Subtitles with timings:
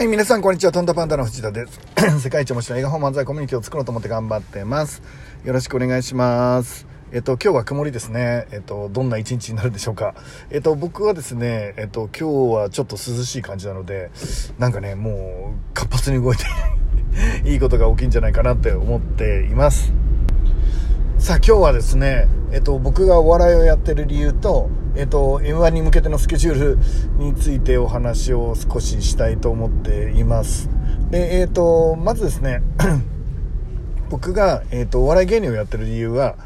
[0.00, 0.72] はい、皆さん、こんにちは。
[0.72, 1.78] トントパンダの藤田です。
[2.24, 5.02] 世界一面白い映画本漫才コミュニティを作ろうと思って頑張ってます。
[5.44, 6.86] よろしくお願いします。
[7.12, 8.46] えっと、今日は曇りですね。
[8.50, 10.14] えっと、どんな一日になるでしょうか。
[10.50, 14.10] えっと、僕はですね、えっと、今日はちょっと涼しい感じなので、
[14.58, 16.46] なんかね、もう、活発に動いて
[17.44, 19.92] いいことが起きんじゃないかなって思っています。
[21.18, 26.78] さあ今日はですね、えっと、僕がお笑いをやってる理由と、えっと、M1 に向けてのスケジュール
[27.18, 30.68] についてお話を少ししたいと思っています。
[31.10, 32.62] で、えっと、まずですね、
[34.10, 36.36] 僕が、えっと、お笑い芸人をやってる理由は、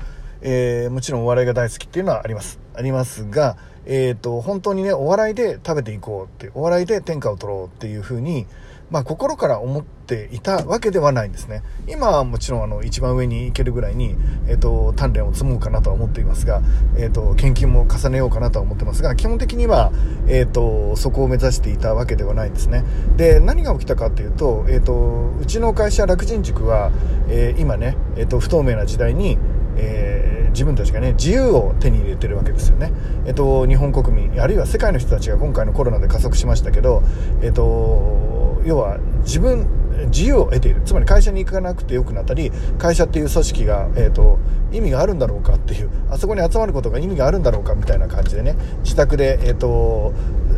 [0.43, 2.61] えもちろんお笑いが大好きっていうのはあります。
[2.75, 8.47] ありますが、えっと、本当にね、お笑いで食べていこうって、お笑いで天下を取ろうっていうふうに、
[8.91, 11.63] まあ、心から思っていたわけではないんですね。
[11.89, 14.15] 今はもちろん、あの、一番上に行けるぐらいに、
[14.47, 16.63] えっと、鍛錬を積もうかなとは思っていますが、
[16.97, 19.91] えっと、研究も重ねようかなとは思ってますが、基本的には、
[20.29, 22.85] えっと、そこを目指していたわけではないんですね。
[23.17, 26.93] で、何が起きたかっていうと、えっと、うちの会社、楽人塾は、
[27.29, 29.39] えー今ね、えっと、不透明な時代に、
[29.77, 30.14] えー
[30.55, 32.93] 自分たちがね自由を手に入れてるわけですよね、
[33.27, 37.03] えっと、日本国民あるいは世界の人たちが今回のコロナで加速しましたけど、
[37.43, 39.67] えっと、要は自分
[40.07, 40.83] 自由を得ている。
[40.85, 44.39] つまり会社に行かなくてよくなったり会社っていう組織が、えっと、
[44.73, 50.13] 意味があるんだろうかっていうあそこに集まることが意味があるんだろうかみたいな感じでね自宅で、えっと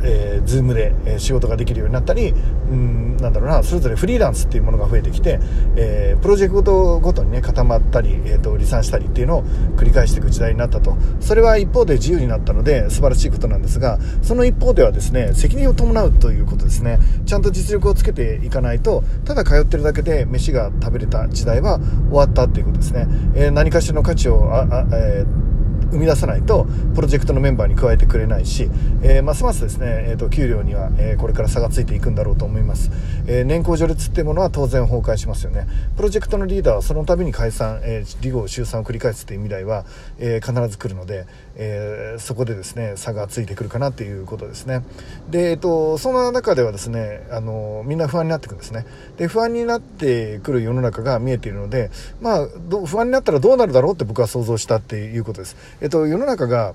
[0.06, 2.32] えー、ズームでえ仕事ができるようになったり
[2.70, 5.40] うんなんだろうなそれぞれフリーランスっていうものが増えてきて、
[5.76, 9.44] えープロジェクトごとにね固まったり、えー、と離散したりっていうのを
[9.76, 10.96] 繰り返していく時代になったと。
[11.20, 16.98] それは一方で自由になったので素晴らしいことなんですがその一方ではですね責任を伴うということですね。
[17.26, 25.55] ちゃんと実力をつけていかないとただ通ってるだけで飯が食べれた時代は終わったっていうことですね、えー何かしらの価値をああ、えー
[25.90, 28.68] 生み出さないとプロジェクトのメンバーに加えてくれないし、
[29.02, 32.90] えーますますですね、えー、と給料には、えーこれから差がついていくんだろうと思います、
[33.26, 35.66] えー年功序列っていうものは当然崩壊しますよね。
[35.96, 39.84] プロジェクトのリーダーはその度に解散、えー、離合集散を繰り返すっていう未来は、
[40.18, 41.26] えー必ず来るので、
[41.56, 44.82] えーそこでですね差がついてくるかなっていうことですね。
[45.28, 48.86] で、えっ、とその中ではですねあのみんな不安になってくるんですね。
[49.16, 51.90] で不安になってくる世の中が見えているので
[52.20, 52.48] まあ
[52.86, 55.56] 不安になったらどうなるだろうって僕は想像したっていうことです。
[55.80, 56.74] えっと世の中が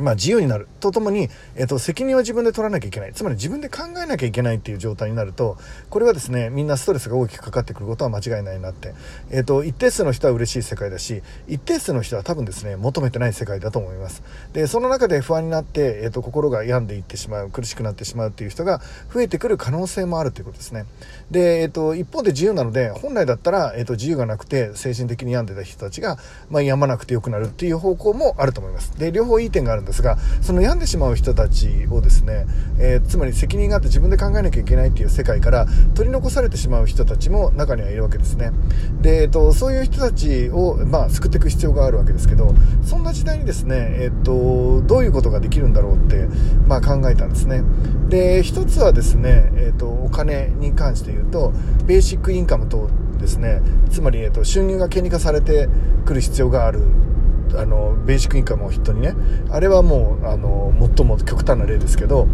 [0.00, 0.68] まあ、自由になる。
[0.80, 3.12] とともに、えっと、責任を自分で取らなきゃいけない。
[3.12, 5.56] つまり自分で考えなきゃいけないっていう状態になると
[5.90, 8.94] これはですねみんなストレスが大きくかかってくることは間違いないなって、
[9.30, 14.22] えっと、一定数の人は嬉しい世界だし一定数の人は多分ですね求めてない世界だと思います。
[14.52, 18.80] でその中で不安になって、えっと、心が病んでいってしまう苦しくなってしまうっていう人が
[19.12, 20.84] 増えてくる可能性もあるということですね。
[21.30, 26.18] で、えっと、一方で自由なので本来だったら、えっと、自由がなくて精神的に病んでた人たちが、
[26.50, 28.98] まあ、病まなくてよくなるっていう方向もあると思います。
[28.98, 32.46] で両方いい点があるんですがその病んでしまう人たちをですね、
[32.78, 38.52] えーつまり責任があって自分で考えなきゃいけないっていう世界から取り残されてしまう人たちも中にはいるわけですね。
[39.00, 42.54] で、えっと、そういう人たちを、まあ、救っていく必要があるわけですけど
[42.84, 46.28] そんな時代にですね、えっと、どういうことができるんだろうって、
[46.66, 47.62] まあ、考えたんですね。
[48.08, 51.52] で一つはですね、えっと、お金に関して言うと
[51.86, 53.60] ベーシックインカムとですね
[53.90, 55.68] つまり、えっと、収入が権利化されて
[56.04, 56.82] くる必要がある
[57.56, 59.14] あのベーシックインカムを人にね
[59.50, 62.26] あれはもうあの最も極端な例ですけど、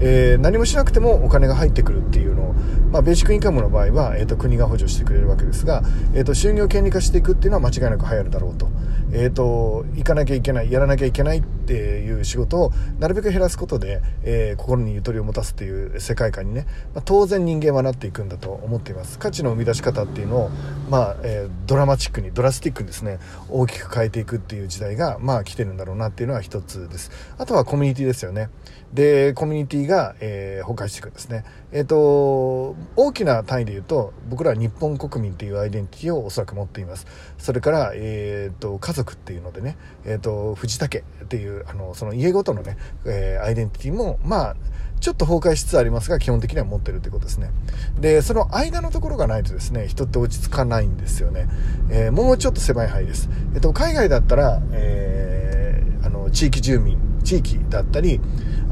[0.00, 2.54] えー何もしなくてもお金が入ってくるっていうのを、
[2.90, 5.82] まあ、ベーシックインカムの場合は、えー、と国が補助してくれるわけですが、
[6.14, 8.68] えー、と収入を権利化していくっていうのは間違いなく流行るだろうと,、
[9.12, 19.18] えー、と行かなきゃいけないやらなきゃいけないっていう仕事をなるべく減らすことで、えー心にゆとりを持たすっていう世界観にね、まあ、当然人間はなっていくんだと思っています。
[19.18, 20.50] 価値の生み出し方っていうのを、
[20.90, 27.10] まあえードラマチックにドラスティックにですね大きく変えていくっていう時代がまあ来てるんだろうなっていうのは一つです。
[27.38, 28.50] あとはコミュニティですよね。
[28.92, 31.44] でコミュニティが、えー崩壊していくんですね。
[31.72, 37.06] えっ、と大きな単位で言うと僕らは日本国民っていうアイデンティティをおそらく持っています。
[37.38, 42.76] それから、えー、と家族っていうのでね、えー、と藤竹っていうあのその家ごとのね、
[43.06, 44.56] えーアイデンティティもまあ
[45.00, 47.50] ちょっと崩壊しつつありますが基本的には持ってるということですね。
[47.98, 51.48] でその間のところがないとですね人って落ち着かないんですよね、
[51.90, 58.20] えーもうちょっと狭い範囲です、えっと海外だったら、えーあの地域住民地域だったり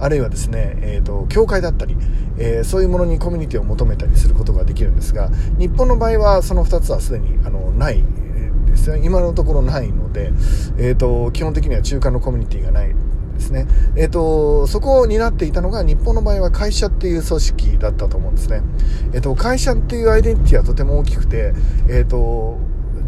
[0.01, 1.97] あるいはですね、えー、と教会だったり、
[2.39, 8.03] えーそういうものにコミュニティを求めたりすることができるんですが日本の場合はその2つはすでにあのない
[8.71, 10.33] ですね今のところないので、
[10.79, 12.95] えー、と基本的には中間のコミュニティがない
[13.41, 13.67] ですね。
[13.97, 18.63] えっ、と、そこを担っていたのが、日本の場合は会社っていう組織だったと思うんですね。
[19.15, 21.55] えっ、と、会社っていうアイデンティティはとても大きくて、
[21.89, 22.59] えっ、と、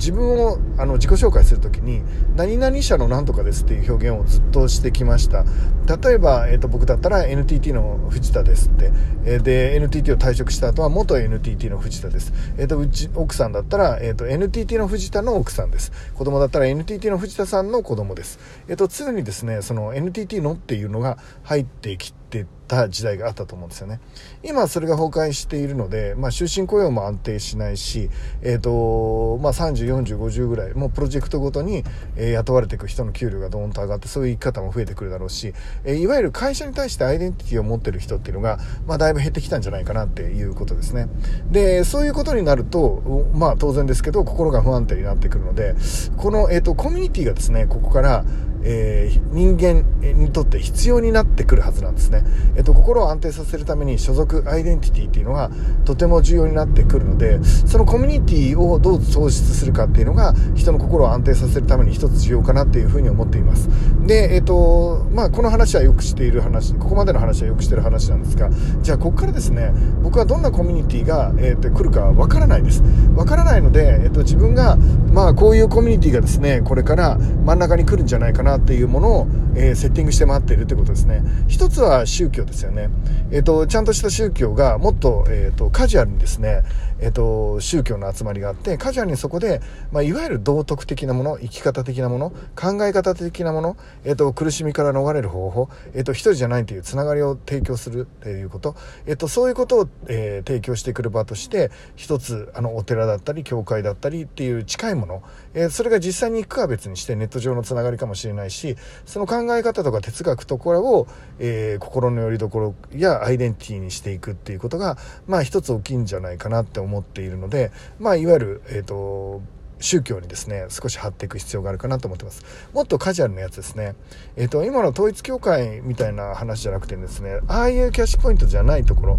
[0.02, 2.02] 自分をあの自己紹介する時に
[2.34, 5.44] 何々社のなんとかですっていう表現をずっとしてきました。
[5.86, 8.90] 例えば、えーと、僕だったら NTT の藤田ですって、
[9.24, 15.92] えー、で NTT を退職した後は元 NTT の藤田です、えーと、うち奥さんだったら、えーと、NTT の藤田の奥さんです。
[16.14, 24.00] 子供だったら NTT の藤田さんの子供です、えー、と常にですねその NTT のっていうのが入ってきてってた時代があったと思うんですよね。
[24.42, 28.08] 今それが崩壊しているので、まあ、終身雇用も安定しないし、
[28.42, 31.84] えっ、ー、と、まあ、30、40、50ぐらい、もうプロジェクトごとに、
[32.16, 35.52] えー、雇われていく人の給料がドーンと上がって、そういう生き方も増えてくるだろうし、
[35.84, 41.08] えー、いわゆる会社に対してアイデンティティを持ってる人っていうのが、まあ、だいぶ減ってきたんじゃないかなっていうことですね。
[41.50, 45.74] で、そういうことになると、まあ、当然ですけど、心が不安定になってくるので、
[46.16, 48.24] この、えっ、と、コミュニティがですね、ここから、
[48.64, 52.24] えー、人間にとって必要になってくるはずなんですね。
[52.56, 55.50] えっと、心を安定させるために所属アイデンティティっていうのが
[55.84, 63.68] とても重要になってくるので、そのコミュニティをどう創出するかっていうのが人の心を安定させるために一つ重要かなっていうふうに思っています。
[64.06, 68.50] で、えっと、まあ、この話はよくしている話、ここまでの話はよくしてる話なんですが、
[68.82, 69.72] じゃあここからですね、
[70.02, 72.82] 僕はどんなコミュニティが、えっと、来るかわからないです。
[73.14, 74.76] わからないので、えっと、自分が、
[75.12, 81.22] まあ、こういうコミュニティがですね、これから真ん中に来るんじゃないかなっていうものを、えー、セッティングして回っているということですね。
[81.48, 82.88] 一つは宗教ですよね。
[83.30, 86.62] えっ、ー、と、ちゃんとした宗教がもっと、えっ、ー、と、カジュアルにですね、
[87.00, 89.60] えっ、と、宗教の集まりがあって、カジュアルにそこで、
[89.90, 98.76] まあ、いわゆる道徳的なもの、生き方的なもの、考え方的なもの、えっ、と、苦しみから逃れる方法、えっ、と、一人じゃないというつながりを提供するということ、
[99.06, 105.22] えっ、と、そういうことを、え提供してくる場として、一つ、あの、お寺だったり、教会だったりっていう近いもの、
[105.54, 111.08] えそれが実際に行くかは別にしてネット上のつながりかもしれないし、その考考え方とか哲学とこれを、
[111.38, 119.40] えー、心の拠り所やアイデンティティにしていくっていうことが、まあ一つ大きいんじゃないかなって思っているので、まあいわゆる、えっ、ー、と、
[119.82, 122.44] 宗教にですね少し張っていく必要があるかなと思ってます。
[122.72, 123.94] もっとカジュアルなやつですね。
[124.36, 129.18] えっ、ー、と今の統一教会みたいな話じゃなくてですねああいうキャッシュポイントじゃないところ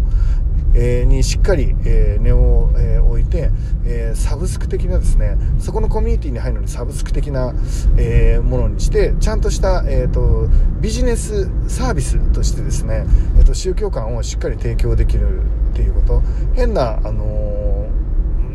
[0.74, 3.50] え、にしっかり、え、根を、え、置いて、
[3.86, 7.54] えサブスク的なですねそこのコミュニティに入るのにサブスク的な、
[7.96, 10.48] えものにしてちゃんとした、えーと、
[10.80, 13.06] ビジネスサービスとしてですね、
[13.38, 16.22] えーと、宗教観をしっかり提供できるっていうこと。
[16.54, 17.86] 変なあの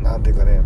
[0.02, 0.60] ー、ていうかね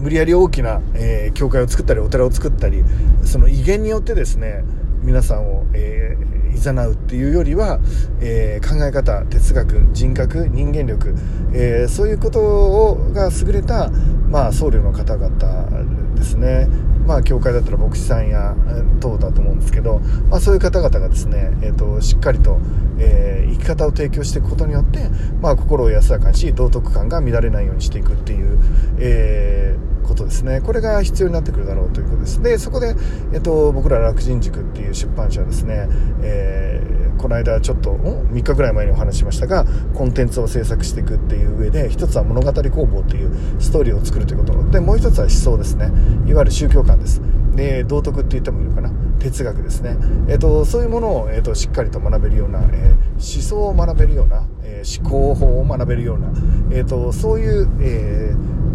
[0.00, 2.84] 無理やり大きな、えー、教会を作ったりお寺を作ったり
[3.24, 4.64] その威厳によってですね
[5.02, 7.80] 皆さんを、えー誘うっていうよりは、
[8.20, 11.14] えー、考え方哲学人格人間力、
[11.54, 13.90] えー、そういうことをが優れた、
[14.28, 16.68] まあ、僧侶の方々ですね。
[17.06, 18.54] まあ、教会だったら牧師さんや
[19.00, 22.60] 等だと思うんですけど、まあ、そういう方々がですね、えーと、しっかりと、
[22.98, 25.08] えー、生き方を提供していくことによって、
[25.40, 28.58] まあ、心を安らかにし道徳感が乱れないようにしていくっていう、
[28.98, 29.79] えー
[30.10, 30.60] ことですね。
[30.60, 32.42] これが必要になってくるだろうということです。
[32.42, 32.94] でそこで、
[33.32, 35.88] えっと、僕ら楽人塾っていう出版社はですね、
[36.22, 39.64] えー、この間ちょっと3日ぐらい前にお話ししましたが
[39.94, 44.70] コンテンツを制作していくっていう上で一つは物語工房っていうストーリーを作るということ。
[44.70, 45.92] でもう一つは思想ですね。
[46.26, 47.22] いわゆる宗教観です。
[47.54, 48.90] で道徳って言ってもいいのかな？
[49.20, 49.96] 哲学ですね、
[50.28, 56.28] えーと、そういうものを、えーと、しっかりと学べるような、えー、思想を学べるような、えー、思考法を学べるような、
[56.70, 58.29] えーと、そういう、えー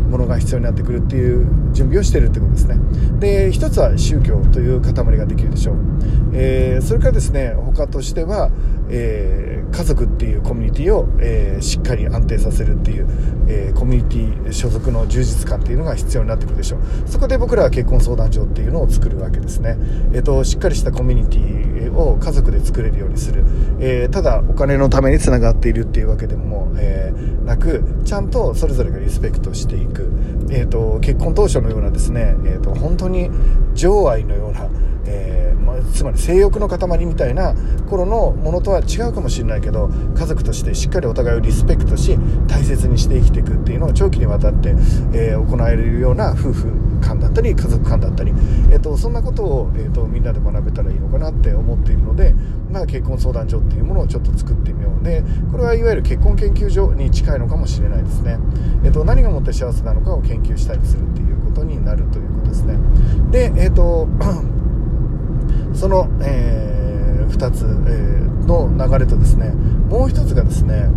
[0.10, 2.78] ものが必要になってくるっていう準備をしているってことですね。
[3.19, 5.75] で一つは宗教という塊ができるでしょう、
[6.34, 8.52] えー、それからですね他としては、
[8.90, 13.07] えー、家族っていうコミュニティを、えー、しっかり安定させるっていう、
[13.47, 16.80] えコミュニティ所属の充実感っていうのが必要になってくるでしょう。
[17.06, 19.78] そこで僕らは結婚相談所っていうのを作るわけですね、
[20.14, 23.44] えーと、しっかりしたコミュニティを家族で作れるようにする、
[23.80, 27.14] えただお金のためにつながっているっていうわけでも、え
[27.45, 30.09] なくちゃんとそれぞれがリスペクトしていく。
[30.49, 33.30] えーと、結婚当初のようなですね、えーと、本当に
[33.73, 34.69] 情愛のような、
[35.94, 37.56] つまり性欲の塊みたいな
[37.89, 44.69] 頃のものとは違うかもしれないけど家族としてしっかりお互いをリスペクトし大切にして生きていくっていうのを長期にわたって、
[45.13, 48.31] えー、行えるような夫婦間だったり家族間だったり、
[48.71, 52.33] えーと、そんなことを、えー、とみんなで学べたらいいのかなって思っているので、
[52.71, 58.37] まあ、結婚相談所っていうものをちょっと作ってみようでこれはいわゆる結婚研究所に近いのかもしれないですね、
[58.83, 62.77] えー、と何がもって幸せなのかを研究したりするっていうことになるということですね。
[63.31, 64.07] でえっ、ー、と
[65.75, 69.49] その、えー、2つ、えー、の流れとですね
[69.89, 70.89] もう1つがですね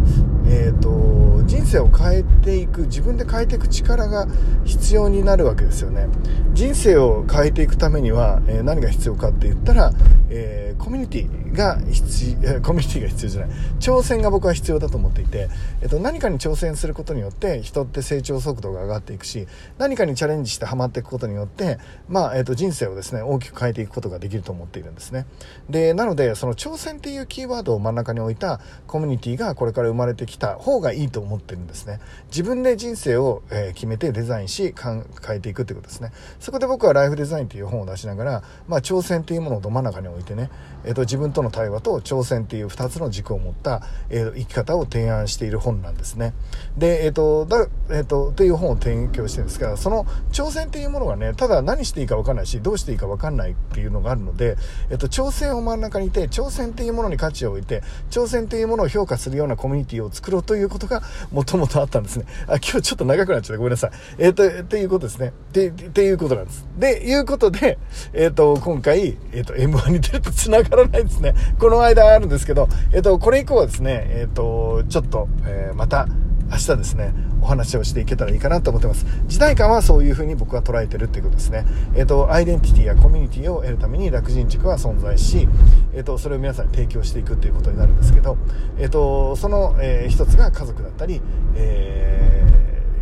[0.50, 4.26] えーと、人生を変えていく自分で変えていく力が
[4.64, 6.08] 必要になるわけですよね。
[6.54, 9.92] 人生を変えていくためには、えー、何が必要かって言ったら、
[10.30, 13.50] えーコミュニティが必要、 コミュニティが必要じゃない。
[13.80, 15.48] 挑戦が僕は必要だと思っていて、
[15.82, 19.46] えっと、何かに挑戦することによって人って成長速度が上がっていくし、
[19.78, 25.26] 何かにチャレンジしてハマっていくことによって、まあ、えっと、人生をですね、大きく変えていくことができると思っているんですね。
[25.68, 32.00] で、なので、その挑戦っていうキーワードを真ん中に置いたコミュニティがこれから生まれてきた方がいいと思ってるんですね。
[32.28, 36.12] 自分で人生を、え決めてデザインし、変えていくってことですね。
[36.40, 40.50] そこで僕はライフデザインという本を出しながら、まあ、挑戦っていうものをど真ん中に置いてね、
[40.84, 46.34] えっ、と、自分との対話と挑戦っていう2つの軸を持った、えー、生き方を提案している本なんですね。
[46.76, 54.56] で、えっ、と、だ、えっ、と、っていう本を提供してるんですが、その挑戦っていうものがね、ただ何していいか分かんないし、どうしていいか分かんないっていうのがあるので、
[54.90, 62.26] えっ、と、挑戦を真ん中にいて、挑戦っていうものに価値を置いて、挑戦っていうものを評価するようなコミュニティを作ろうということが、もともとあったんですね。
[62.46, 63.58] あ、今日ちょっと長くなっちゃった。
[63.58, 63.90] ごめんなさい。
[64.18, 65.32] えっ、と、っていうことですね。
[65.52, 66.66] で、っていうことなんです。
[66.78, 67.78] で、いうことで、
[68.12, 70.30] えっ、と、今回、えっ、と、M1 に出ると
[70.64, 71.34] 繋がらないですね。
[71.58, 76.06] この間あるんですけど、えっ、と、これ以降はですね、えっ、と、ちょっと、えまた、
[76.50, 77.12] 明日ですね、
[77.42, 79.06] お話をしていけたらいいかなと思ってます。
[79.26, 81.66] 時代感はそういう風に僕は捉えてるっていうことですね。
[81.94, 85.46] えっ、と、アイデンティティやコミュニティを得るために楽人塾は存在し、
[85.94, 88.38] えっ、と、それを皆さんに提供していくっていうことになるんですけど、
[88.78, 91.20] えっ、と、その、えー、一つが家族だったり、
[91.54, 92.46] え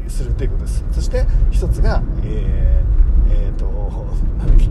[0.06, 0.84] ー、するということです。
[0.90, 3.66] そして一つが、えー、えっ、と、
[4.38, 4.64] なんだっけ、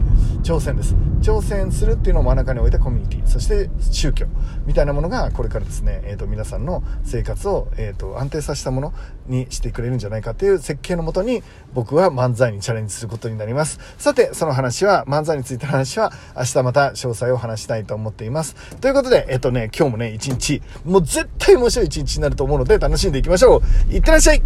[0.46, 0.96] 挑戦です。
[1.24, 4.28] 挑戦するっていうのを真ん中に置いたコミュニティ、そして宗教
[4.68, 8.94] みたいなものがこれからですね、えっ、ー、と、皆さんの生活を、えっ、ー、と、安定させたもの
[9.26, 11.42] にしてくれるんじゃないかっていう設計のもとに
[11.74, 13.80] 僕は漫才にチャレンジすることになります。
[13.98, 18.56] さて、その話は、漫才についての話は明日また詳細を話したいと思っています。
[18.82, 23.94] ということで、えっ、ー、とね、今日もね、一日、もう絶対面白い一日になると思うので楽しんでいきましょう。
[23.96, 24.44] いってらっしゃい